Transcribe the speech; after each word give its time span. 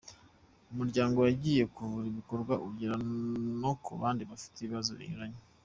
Uyu 0.63 0.75
muryango 0.79 1.17
wagiye 1.25 1.61
wagura 1.77 2.07
ibikorwa 2.09 2.53
ugera 2.67 2.95
no 3.61 3.71
ku 3.83 3.91
bandi 4.01 4.23
bafite 4.31 4.55
ibibazo 4.59 4.91
binyuranye. 4.99 5.39